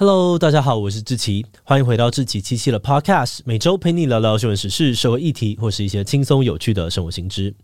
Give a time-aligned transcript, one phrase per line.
[0.00, 7.54] Hello，大家好，我是志奇，欢迎回到志奇七七的 Podcast，每周陪你聊聊新闻时事、社会议题或是一些轻松有趣的生活新知。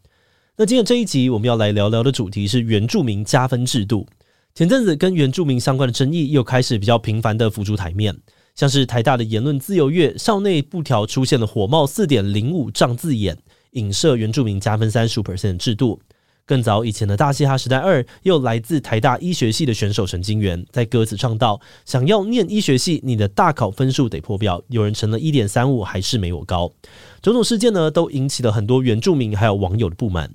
[0.55, 4.07] 那今天这一集我们要来聊聊的主题是原住民加分制度。
[4.55, 8.15] 前阵子跟原住民相关的争议又开始比较频繁的浮出台面，
[8.55, 13.39] 像是台大的言论自由月校内布条出现了火冒四点零五丈字眼，
[13.71, 15.99] 影射原住民加分三十五 percent 的制度。
[16.47, 26.73] 更早以前的大嘻哈时代二，又来自台大医学系的选手陈金元，在歌词唱到：“想要念医学系，你的大考分数得破表。”有人成了一点三五，还是没我高。
[27.21, 30.33] 种种事件呢，都引起了很多原住民还有网友的不满。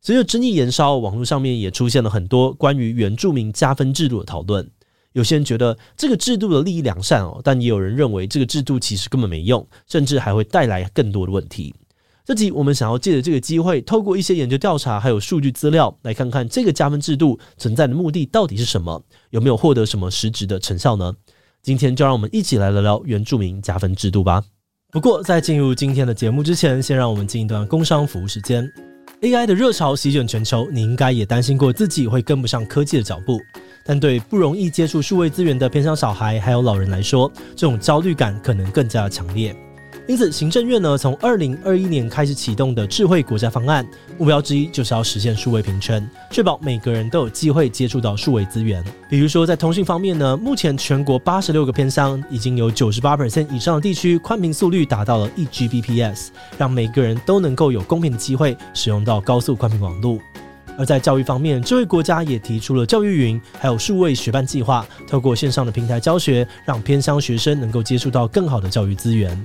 [0.00, 4.66] 随着争议延烧，网络上面也出现了很多关于原住民加分制度的讨论。
[5.12, 11.74] 有些人觉得这个制度的利益良善哦，但也有人认为这个制度其实根本没用，甚至还会带来更多的问题。
[12.30, 21.12] 这集我们想要借着这个机会，透过一些研究调查还有数据资料，来看看这个加分制度存在的目的到底是什么，有没有获得什么实质的成效呢？
[21.60, 24.44] 今天就让我们一起来聊聊原住民加分制度吧。
[24.92, 28.64] 不过在进入今天的节目之前，先让我们进一段工商服务时间。
[29.22, 33.40] AI 的热潮席卷全球，你应该也担心过自己会跟不上科技的脚步，
[33.84, 39.52] 但对不容易接触数位资源的偏乡小孩还有老人来说，这种焦虑感可能更加强烈。
[40.06, 43.86] 因此，行政院呢，从二零二一年开始启动的智慧国家方案，
[44.18, 48.82] 目标之一就是要实现数位平权，确保每个人都有机会接触到数位资源。
[49.08, 60.18] 比如说，在通讯方面呢，目前全国八十六个偏乡已经有九十八%以上的地区宽频速率达到了一 Gbps，让每个人都能够有公平的机会使用到高速宽频网络。
[60.76, 69.40] 而在教育方面，智慧国家也提出了教育云，还有数位学伴计划，透过线上的平台教学，让偏乡学生能够接触到更好的教育资源。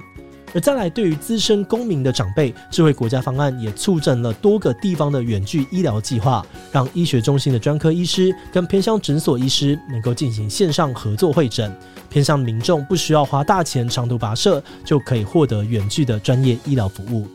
[0.55, 11.69] 而再来，对于资深公民的长辈，智慧国家方案也促成了多个地方的远距医疗计划，让医学中心的专科医师跟偏乡诊所医师能够进行线上合作会诊，
[12.09, 17.27] 偏乡民众不需要花大钱长途跋涉，就可以获得远距的专业医疗服务。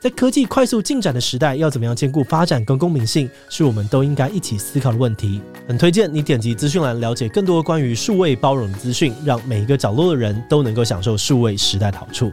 [0.00, 5.40] 在科技快速进展的时代，要怎么样兼顾发展跟公民性，是我们都应该一起思考的问题。
[5.68, 12.32] 很推荐你点击资讯栏，了解更多关于数位包容的资讯，让每一个角落的人都能够享受数位时代的好处。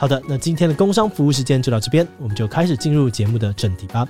[0.00, 4.08] 好的，那今天的工商服务时间就到这边，我们就开始进入节目的正题吧。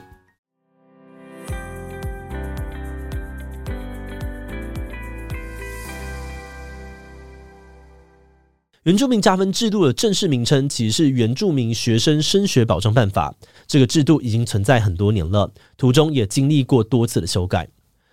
[8.85, 13.35] 原住民加分制度的正式名称其实是《原住民学生升学保障办法》，
[13.67, 17.69] 这个制度已经存在很多年了，途中也经历过多次的修改。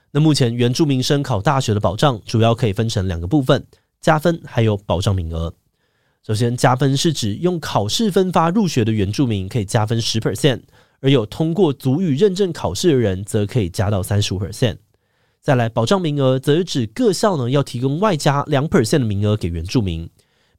[0.10, 3.64] 那目前原住民生考大学的保障主要可以分成两个部分：
[4.02, 5.54] 加分还有保障名额。
[6.26, 10.62] 首先，加分是指用考试分发入学的原住民可以加分十 percent，
[11.00, 14.78] 而有通过族语认证考试的人则可以加到三十五 percent。
[15.40, 20.10] 再来，保障名额则是指各校呢要提供外加两 percent 的名额给原住民。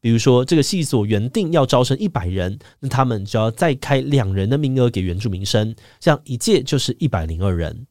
[0.00, 7.86] 比如说，这个系所原定要招生一百人，那他们就要再开两人的名额给原住民生，这样一届就是一百零二人。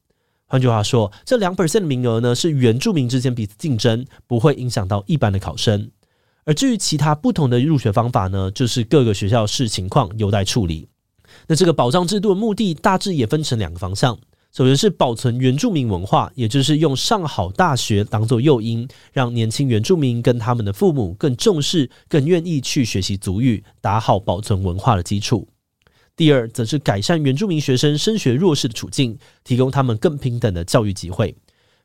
[0.45, 5.91] 换句话说，这两 percent 的名额呢是原住民之间彼此竞争，不会影响到一般的考生。
[6.47, 10.87] 而至于其他不同的入学方法呢，就是各个学校视情况有待处理。
[11.45, 14.17] 那这个保障制度的目的大致也分成两个方向：
[14.53, 25.49] 首先是保存原住民文化，也就是用上好大学当做诱因，让年轻原住民跟他们的父母更重视、更愿意去学习族语，打好保存文化的基础。
[26.15, 31.35] 第二，则是改善原住民学生升学弱势的处境，提供他们更平等的教育机会。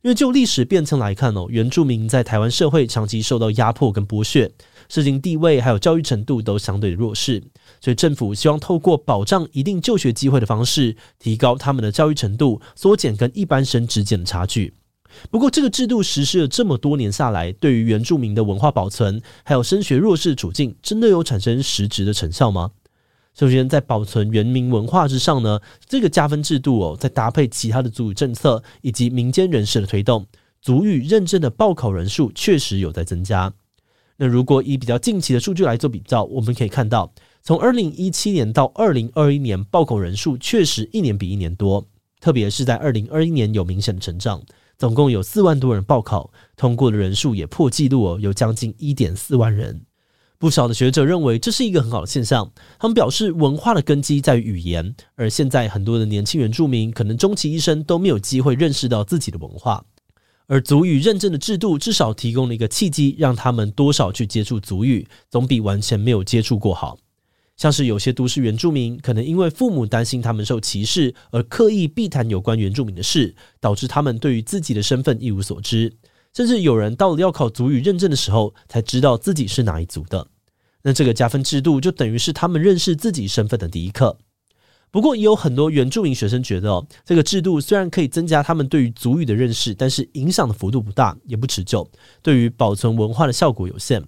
[0.02, 4.50] 因为就历史变迁来看哦，原住民在台湾社会长期受到压迫跟剥削，
[4.88, 7.40] 社经地位还有教育程度都相对弱势，
[7.80, 14.74] 所以政府希望透过保障一定就学机会的方式，提高他们的教育程度，缩减跟一般生之间的差距。
[15.30, 22.72] 不过，这个制度实施了这么多年下来，对于原住民的文化保存还有升学弱势处境，真的有产生实质的成效吗？
[23.34, 30.26] 首先，在保存原民文化之上呢，这个加分制度哦，在搭配其他的族语政策以及民间人士的推动，
[30.60, 33.54] 族语认证的报考人数确实有在增加。
[34.18, 37.12] 那如果以比较近期的数据来做比较，我们可以看到，
[37.42, 41.88] 从二零一七年到二零二一年，报考人数确实一年比一年多，
[42.20, 44.42] 特别是在二零二一年有明显的成长，
[44.76, 49.80] 总共有四万多人报考，通过的人数也破纪录哦，有将近一点四万人。
[50.42, 52.50] 不少的学者认为这是一个很好的现象。
[52.76, 59.84] 他们表示，文化的根基在于语言，而现在很多的年轻原住民可能终其一生都没有机会认识到自己的文化，
[60.48, 66.98] 而族语认证的制度至少提供了一个契机，让他们多少去接触族语，总比完全没有接触过好。
[67.56, 75.92] 像是有些都市原住民，可能因为父母担心他们受歧视，而刻意避谈有关原住民的事，导致他们对于自己的身份一无所知。
[76.34, 80.26] 甚至有人到了要考族语认证的时候，才知道自己是哪一族的。
[80.82, 84.18] 那这个加分制度就等于是他们认识自己身份的第一课。
[84.90, 91.90] 不过，也有很多原住民学生觉得，这个制度虽然可以增加他们对于族语的认识，但是影响的幅度不大，也不持久，
[92.20, 94.02] 对于保存文化的效果有限。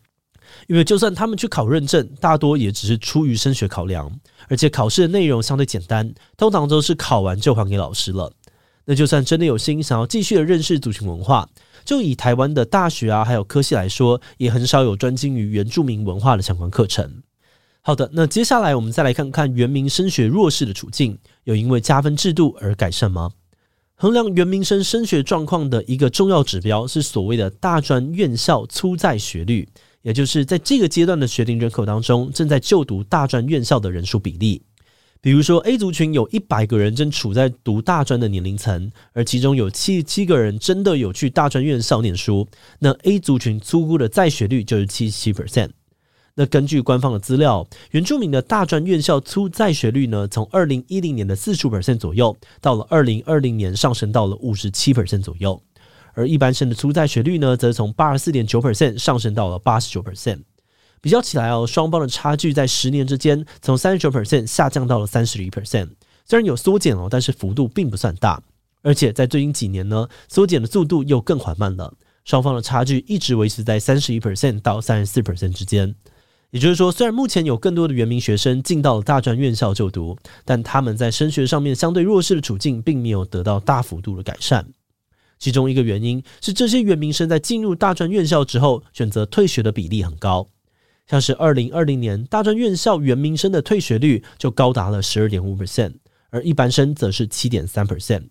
[0.67, 4.12] 因为就算他们去考认证，大多也只是出于升学考量，
[4.49, 8.31] 而且考试的内容相对简单，通常都是考完就还给老师了。
[8.85, 11.49] 那就算真的有心想要继续的认识族群文化，
[11.85, 17.23] 就以台湾的大学啊，还有科系来说，也很少有专精于原住民文化的相关课程。
[17.81, 23.31] 好的，那接下来我们再来看看原民升学弱势的处境，有因为加分制度而改善吗？
[23.97, 29.69] 衡量原民生升学状况的一个重要指标是所谓的大专院校初在学率。
[30.03, 34.61] 也就是在这个阶段的学龄人口当中，正在就读大专院校的人数比例。
[35.25, 42.47] 比如说，A 族群有一百个人正处在读大专的年龄层，而其中有七十七个人真的有去大专院校念书，
[42.81, 45.71] 那 A 族群粗估的在学率就是七十七 percent。
[46.35, 55.59] 那根据官方的资料，原住民的大专院校初在学率呢，从二零一零年的四十五 percent 左右，到了二零二零年上升到了五十七 percent 左右。
[56.12, 60.41] 而一般生的初在学率呢，则从八十四点九 percent 上升到了八十九 percent。
[61.05, 65.91] 比较起来哦，双方的差距在十年之间从三十九 percent 下降到了三十一 percent。
[66.25, 68.43] 虽然有缩减哦，但是幅度并不算大。
[68.81, 71.93] 而且在最近几年呢，缩减的速度又更缓慢了。
[72.25, 75.95] 双方的差距一直维持在三十一 percent 到三十四 percent 之间。
[76.53, 80.17] 也就是说，虽然目前有更多的原民学生进到了大专院校就读，
[80.47, 84.67] 但他们在升学上面相对弱势的处境，并没有得到大幅度的改善。
[85.39, 90.49] 其中一个原因是，这些原民生在进入大专院校之后，选择退学的比例很高。
[91.06, 95.95] 像是二零二零年大专院校原名生的退学率就高达了十二点五 percent，
[96.31, 98.29] 而一般生则是七点三 percent。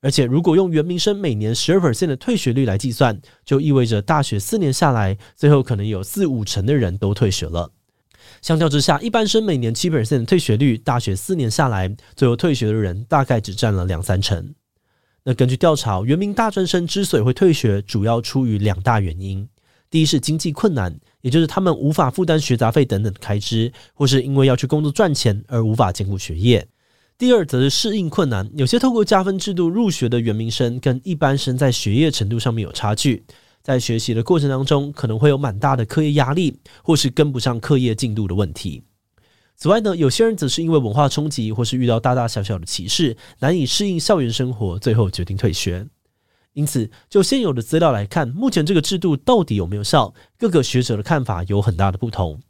[0.00, 7.72] 而且，如果用原名生每年十二 percent 的退学率来计算，就意味着大学四年下来，最后可能有四五成的人都退学了。
[8.40, 14.54] 相较之下，一般生每年七 percent 的退学率，大学四年下来，最后退学的人大概只占了两三成。
[15.24, 19.48] 那根据调查，原名大专生之所以会退学，主要出于两大原因：
[19.90, 26.60] 第一是经济困难，也就是他们无法负担学杂费等等的开支，或是因为要去工作赚钱而无法兼顾学业；
[27.16, 33.24] 第二则是适应困难，有些透过加分制度入学的原民生跟一般生在学业程度上面有差距，
[33.62, 38.82] 在学习的过程当中可能会有蛮大的课业压力，或是跟不上课业进度的问题。
[39.56, 45.84] 此外呢，有些人则是因为文化冲击，或是遇到大大小小的歧视，难以适应校园生活，最后决定退学。
[46.54, 50.12] 因此，就现有的资料来看，目前这个制度到底有没有效？
[50.36, 52.40] 各个学者的看法有很大的不同。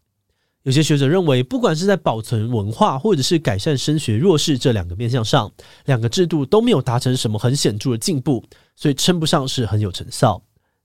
[0.62, 5.50] 有些学者认为，不管是在保存文化，或者是改善升学弱势这两个面向上，
[5.86, 10.42] 两个制度都没有达成什么很显著的进步，所以称不上是很有成效。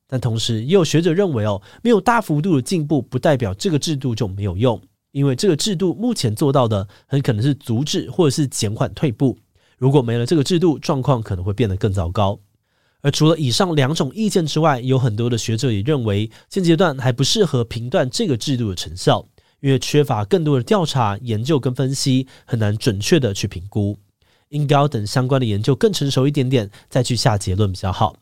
[0.08, 4.80] 但同时，也有学者认为，哦，没有大幅度的进步，不代表这个制度就没有用。
[5.12, 9.38] 因为这个制度目前做到的很可能是阻止或者是减缓退步，
[9.78, 12.40] 如果没了这个制度，状况可能会变得更糟糕。
[13.04, 19.28] 而除了以上两种意见之外，有很多的学者也认为，现阶段还不适合评断这个制度的成效，
[19.60, 23.98] 因为缺乏更多的调查研究跟分析，很难准确的去评估。
[24.50, 28.16] 应该要等相关的研究更成熟一点点，再去下结论比较好。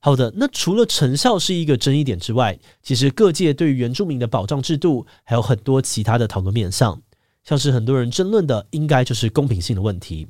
[0.00, 7.00] 好的，那除了成效是一个争议点之外，其实各界对于原住民的保障制度还有很多其他的讨论面向，
[7.42, 10.28] 像是很多人争论的，应该就是公平性的问题。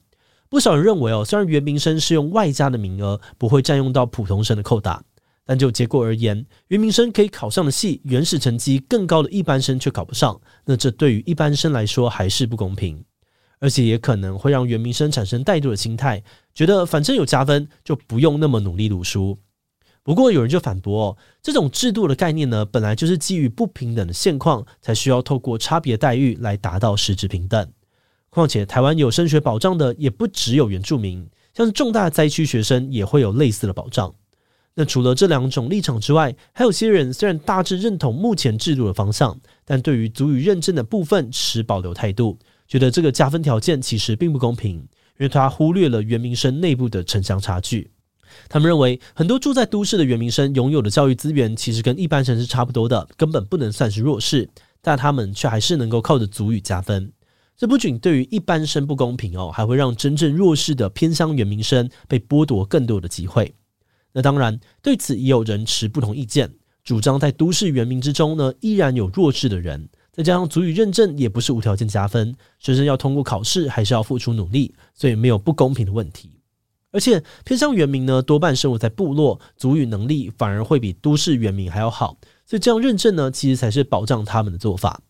[0.49, 5.03] 不少人认为哦，虽然原民生是用外加的名额，不会占用到普通生的扣打，
[5.45, 13.05] 但就结果而言，原民生可以考上的系，原始成绩更高的一般生却考不上，那这对于一般生来说还是不公平，
[13.59, 16.23] 而且也可能会让原民生产生怠惰的心态，
[16.55, 19.38] 觉得反正有加分，就不用那么努力读书。
[20.05, 27.69] 不过有人就反驳哦，这种制度的概念呢，本来就是基于不平等的现况，才需要透过差别待遇来达到实质平等。
[28.37, 34.14] 况且台湾有升学保障的也不只有原住民，像是重大灾区学生也会有类似的保障。
[34.75, 42.38] 那除了这两种立场之外，还有些人虽然大致认同目前制度的方向，但对于族语认证的部分持保留态度，
[42.69, 44.87] 觉得这个加分条件其实并不公平，因
[45.21, 47.90] 为它忽略了原民生内部的城乡差距。
[48.50, 54.47] 他们认为，很多住在都市的原民生拥有的教育资源其实跟一般生是差不多的，根本不能算是弱势，
[54.83, 57.11] 但他们却还是能够靠着族语加分。
[57.57, 63.55] 这不仅对于一般生不公平哦，还会让真正弱势的偏乡原民生被剥夺更多的机会。
[64.13, 66.53] 那当然，对此也有人持不同意见，
[66.85, 76.31] 主张在都市原民之中呢，依然有弱势的人，再加上族语认证也不是无条件加分，学生要通过考试还是要付出努力，所以没有不公平的问题。
[76.93, 85.01] 而且偏乡原民呢，多半生活在部落，族语能力反而会比都市原民还要好，所以这样认证呢，其实才是保障他们的做法。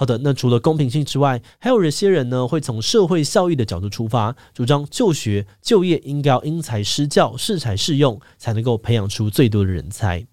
[0.00, 10.26] 好的，那除了公平性之外，还有一些人呢，会从社会效益的角度出发，主张就学就业应该要因材施教、适才适用，才能够培养出最多的人才。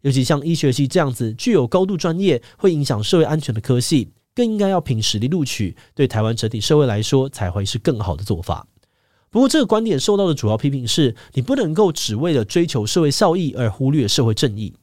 [0.00, 8.66] 尤其像医学系这样子具有高度专业、会影响社会安全的科系，更应该要凭实力录取，对台湾整体社会来说才会是更好的做法。
[9.30, 14.74] 不过，这个观点受到的主要批评是，你不能够只为了追求社会效益而忽略社会正义。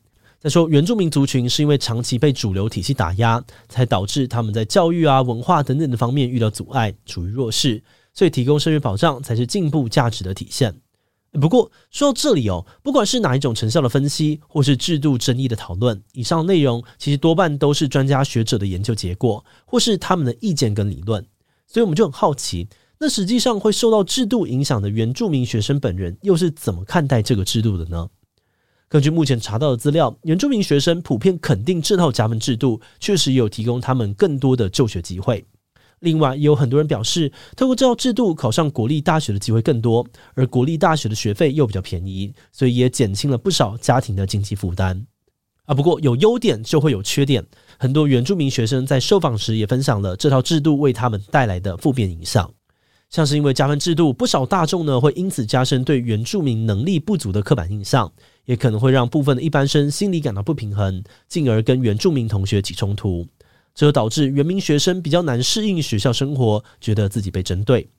[0.41, 10.73] 再说，原住民族群是因为长期被主流体系打压，才导致他们在教育啊、文化等等的方面遇到阻碍，处于弱势，所以提供生育保障才是进步价值的体现。
[11.33, 21.23] 不过说到这里哦，不管是哪一种成效的分析，或是制度争议的讨论，以上内容其实多半都是专家学者的研究结果，或是他们的意见跟理论。
[21.67, 22.67] 所以我们就很好奇，
[22.97, 28.07] 那实际上会受到制度影响的原住民学生本人又是怎么看待这个制度的呢？
[28.89, 35.45] 根据目前查到的资料，原住民学生普遍肯定这套加分制度确实有提供他们更多的就学机会。
[35.99, 40.03] 另外，也有很多人表示，透过这套制度考上国立大学的机会更多，
[40.33, 45.05] 而国立大学的学费又比较便宜，所以也减轻了不少家庭的经济负担。
[45.65, 47.45] 啊，不过有优点就会有缺点，
[47.77, 52.51] 很多原住民学生在受访时也分享了这套制度为他们带来的负面影响。
[53.09, 58.11] 像是因为加分制度，不少大众呢会因此加深对原住民能力不足的刻板印象，
[58.45, 63.27] 也可能会让部分的一般生心里感到不平衡，进而跟原住民同学起冲突，
[63.73, 67.89] 这就导致原民学生比较难适应学校生活，觉得自己被针对。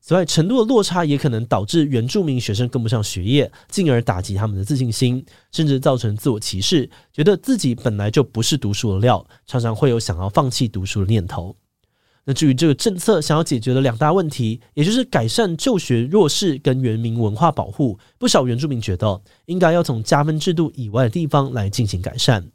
[0.00, 11.56] 此外，程度的落差也可能导致原住民学生跟不上学业，进而打击他们的自信心，甚至造成自我歧视，觉得自己本来就不是读书的料，常常会有想要放弃读书的念头。
[12.24, 22.46] 那至于这个政策想要解决的两大问题，也就是改善就学弱势跟原民文化保护，不少原住民觉得应该要从加分制度以外的地方来进行改善。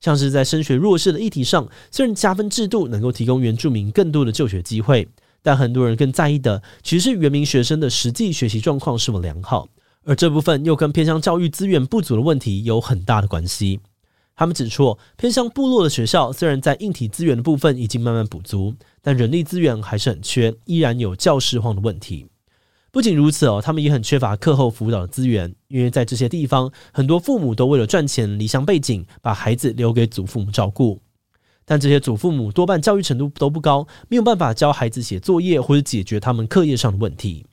[0.00, 5.08] 像是在升学弱势的议题上，虽然加分制度能够提供原住民更多的就学机会，
[5.42, 9.68] 但很多人更在意的其实是原民学生的实际学习状况是否良好，
[10.04, 13.80] 而这部分又跟偏向教育资源不足的问题有很大的关系。
[14.36, 22.26] 他们指出，偏向部落的学校虽然在硬体资源的部分已经慢慢补足，但人力资源还是很缺，依然有教师荒的问题。
[22.92, 31.00] 不仅如此哦，他们也很缺乏课后辅导的资源，因为在这些地方，很多父母都为了赚钱离乡背井，把孩子留给祖父母照顾。
[31.64, 37.44] 但这些祖父母多半教育程度都不高，没有办法教孩子写作业或者解决他们课业上的问题。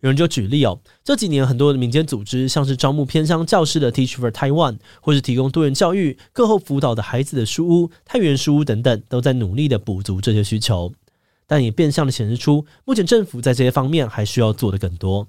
[0.00, 10.92] 有人就举例哦，这几年很多的民间组织，像是招募偏乡教师的 Teach for Taiwan，或是提供多元教育、课后辅导的孩子的书屋、太原书屋等等，都在努力的补足这些需求。
[11.46, 15.28] 但也变相的显示出，目前政府在这些方面还需要做得更多。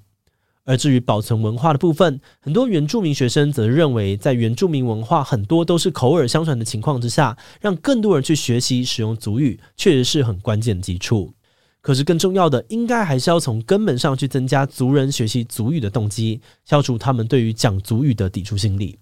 [0.63, 11.33] 而至于保存文化的部分，很多原住民学生则认为，在原住民文化很多都是口耳相传的情况之下，让更多人去学习使用族语，确实是很关键的基础。
[11.81, 18.99] 可是更重要的，应该还是要从根本上去增加族人学习族语的动机，消除他们对于讲族语的抵触心理。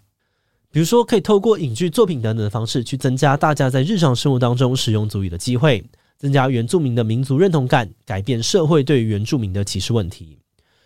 [0.71, 5.83] 比如说，可以透过影剧作品等等的方式，去增加大家在日常生活当中使用族语的机会，
[6.17, 10.37] 增加原住民的民族认同感，改变社会对于原住民的歧视问题。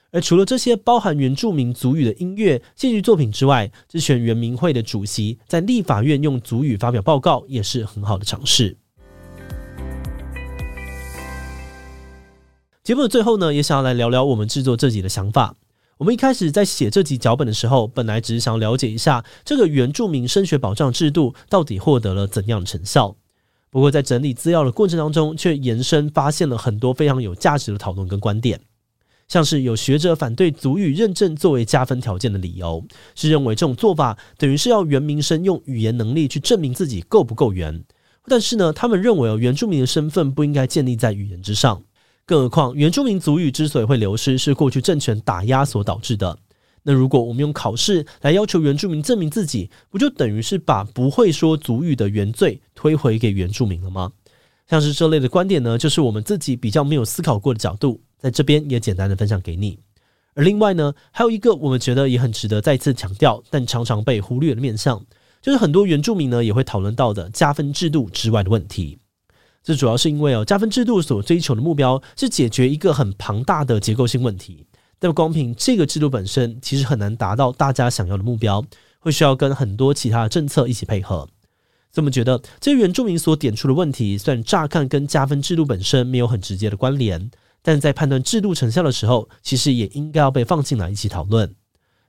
[0.10, 8.78] 而除了这些包含原住民族语的音乐、戏剧作品之外，之前原民会的主席在立法院用族语发表报告，也是很好的尝试。
[12.84, 15.56] 节目的最后呢，也想要来聊聊我们制作这集的想法。
[16.00, 23.16] 我们一开始在写这集脚本的时候，本来只是想了解一下这个原住民升学保障制度到底获得了怎样的成效。
[23.70, 28.60] 不过在整理资料的过程当中，却延伸发现了很多非常有价值的讨论跟观点。
[29.30, 32.84] 像是有学者反对族语认证作为加分条件的理由，
[33.16, 37.82] 是认为这种做法等于是要原民生用语言能力去证明自己够不够原。
[38.26, 41.82] 但是呢，他们认为哦，原住民的身份不应该建立在语言之上。
[42.26, 46.38] 更何况，原住民族语之所以会流失，是过去政权打压所导致的。
[46.84, 54.12] 那如果我们用考试来要求原住民证明自己，不就等于是把不会说族语的原罪推回给原住民了吗？
[54.68, 59.80] 像是这类的观点呢，就是我们自己比较没有思考过的角度，在这边也简单的分享给你。
[60.34, 65.06] 而另外呢，还有一个我们觉得也很值得再次强调，但常常被忽略的面向，
[65.42, 68.98] 就是很多原住民呢也会讨论到的加分制度之外的问题。
[69.64, 74.66] 这主要是因为哦，加分制度所追求的目标是解决一个很庞大的结构性问题，
[75.00, 78.62] 但光凭这个制度本身，其实很难达到大家想要的目标，
[79.00, 81.30] 会需要跟很多其他的政策一起配合。
[81.92, 91.56] 所以我们觉得，这原住民所点出的问题，虽然乍看跟加分制度本身没有很直接的关联，但在判断制度成效的时候，其实也应该要被放进来一起讨论。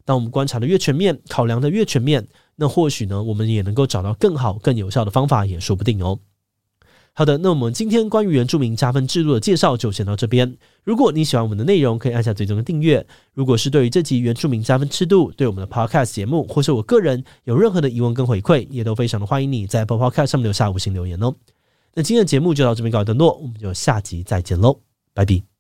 [0.05, 6.19] 当我们观察的越全面，考量的越全面，那或许呢，我们也能够找到更好、更有效的方法，也说不定哦。
[7.17, 10.57] 好的，那我们今天关于原住民加分制度的介绍就先到这边。
[10.83, 13.07] 如果你喜欢我们的内容，可以按下最终的订阅。
[13.35, 21.33] 如果是对于这集原住民加分制度，对我们的 Podcast 节目，或是我个人有任何的疑问跟回馈，也都非常的欢迎你在 Apple Podcast 上面留下五星留言哦。
[21.95, 24.81] 那今天的节目就到这边告一段落，我们就下集再见喽，
[25.13, 25.54] 拜拜。